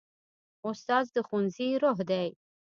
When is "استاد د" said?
0.67-1.17